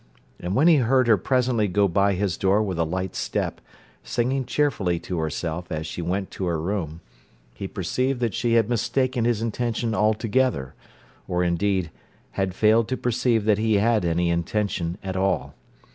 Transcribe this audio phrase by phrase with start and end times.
[0.39, 3.61] And when he heard her presently go by his door with a light step,
[4.01, 7.01] singing cheerfully to herself as she went to her room,
[7.53, 10.73] he perceived that she had mistaken his intention altogether,
[11.27, 11.91] or, indeed,
[12.31, 15.53] had failed to perceive that he had any intention at all.